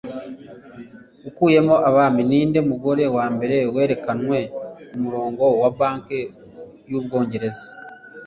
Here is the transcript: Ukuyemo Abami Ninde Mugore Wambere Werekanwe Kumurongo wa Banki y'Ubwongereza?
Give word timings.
Ukuyemo 1.29 1.75
Abami 1.89 2.21
Ninde 2.29 2.59
Mugore 2.69 3.03
Wambere 3.15 3.57
Werekanwe 3.75 4.39
Kumurongo 4.89 5.45
wa 5.61 5.69
Banki 5.77 6.19
y'Ubwongereza? 6.89 7.65